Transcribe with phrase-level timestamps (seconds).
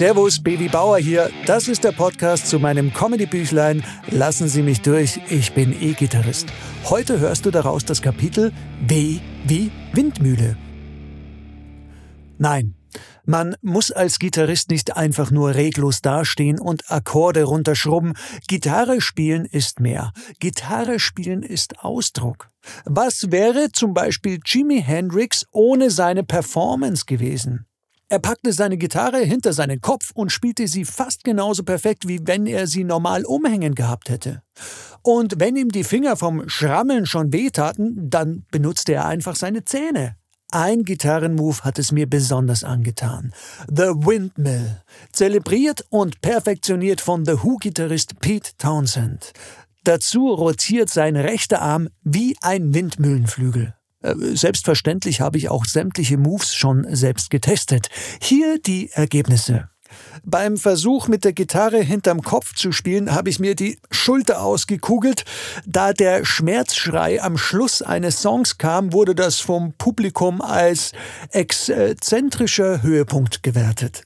[0.00, 1.28] Servus, Baby Bauer hier.
[1.44, 3.84] Das ist der Podcast zu meinem Comedy-Büchlein.
[4.08, 6.46] Lassen Sie mich durch, ich bin E-Gitarrist.
[6.84, 8.50] Heute hörst du daraus das Kapitel
[8.80, 10.56] W wie Windmühle.
[12.38, 12.76] Nein,
[13.26, 18.14] man muss als Gitarrist nicht einfach nur reglos dastehen und Akkorde runterschrubben.
[18.48, 20.12] Gitarre spielen ist mehr.
[20.38, 22.48] Gitarre spielen ist Ausdruck.
[22.86, 27.66] Was wäre zum Beispiel Jimi Hendrix ohne seine Performance gewesen?
[28.10, 32.44] Er packte seine Gitarre hinter seinen Kopf und spielte sie fast genauso perfekt, wie wenn
[32.44, 34.42] er sie normal umhängen gehabt hätte.
[35.02, 40.16] Und wenn ihm die Finger vom Schrammeln schon wehtaten, dann benutzte er einfach seine Zähne.
[40.50, 43.32] Ein Gitarrenmove hat es mir besonders angetan.
[43.68, 49.32] The Windmill, zelebriert und perfektioniert von The Who-Gitarrist Pete Townsend.
[49.84, 53.74] Dazu rotiert sein rechter Arm wie ein Windmühlenflügel.
[54.02, 57.88] Äh, selbstverständlich habe ich auch sämtliche Moves schon selbst getestet.
[58.20, 59.68] Hier die Ergebnisse.
[60.24, 65.24] Beim Versuch mit der Gitarre hinterm Kopf zu spielen, habe ich mir die Schulter ausgekugelt.
[65.66, 70.92] Da der Schmerzschrei am Schluss eines Songs kam, wurde das vom Publikum als
[71.30, 74.02] exzentrischer Höhepunkt gewertet.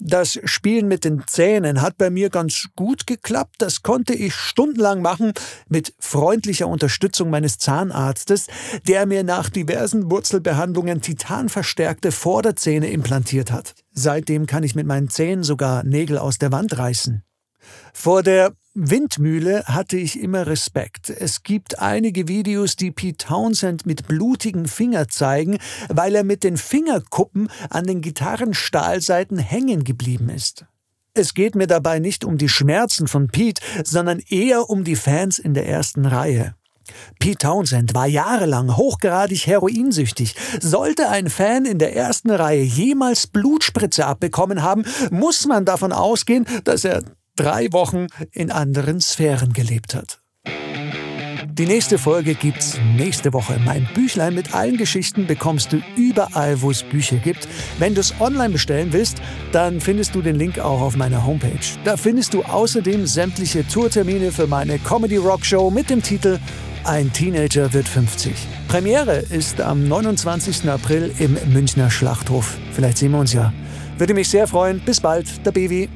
[0.00, 3.56] Das Spielen mit den Zähnen hat bei mir ganz gut geklappt.
[3.58, 5.32] Das konnte ich stundenlang machen
[5.68, 8.46] mit freundlicher Unterstützung meines Zahnarztes,
[8.86, 13.74] der mir nach diversen Wurzelbehandlungen titanverstärkte Vorderzähne implantiert hat.
[13.92, 17.24] Seitdem kann ich mit meinen Zähnen sogar Nägel aus der Wand reißen.
[17.92, 21.10] Vor der Windmühle hatte ich immer Respekt.
[21.10, 26.56] Es gibt einige Videos, die Pete Townsend mit blutigen Finger zeigen, weil er mit den
[26.56, 30.64] Fingerkuppen an den Gitarrenstahlseiten hängen geblieben ist.
[31.12, 35.40] Es geht mir dabei nicht um die Schmerzen von Pete, sondern eher um die Fans
[35.40, 36.54] in der ersten Reihe.
[37.18, 40.36] Pete Townsend war jahrelang hochgradig heroinsüchtig.
[40.60, 46.46] Sollte ein Fan in der ersten Reihe jemals Blutspritze abbekommen haben, muss man davon ausgehen,
[46.62, 47.02] dass er
[47.38, 50.20] drei Wochen in anderen Sphären gelebt hat.
[51.52, 53.60] Die nächste Folge gibt's nächste Woche.
[53.64, 57.48] Mein Büchlein mit allen Geschichten bekommst du überall, wo es Bücher gibt.
[57.78, 59.18] Wenn du es online bestellen willst,
[59.52, 61.58] dann findest du den Link auch auf meiner Homepage.
[61.84, 66.38] Da findest du außerdem sämtliche Tourtermine für meine Comedy Rock Show mit dem Titel
[66.84, 68.32] Ein Teenager wird 50.
[68.68, 70.68] Premiere ist am 29.
[70.68, 72.56] April im Münchner Schlachthof.
[72.72, 73.52] Vielleicht sehen wir uns ja.
[73.96, 74.80] Würde mich sehr freuen.
[74.80, 75.88] Bis bald, der Baby.